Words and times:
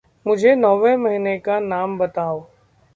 मुझे 0.25 0.55
नौवे 0.55 0.95
महीने 0.97 1.37
का 1.39 1.59
नाम 1.59 1.97
बताओ। 1.97 2.45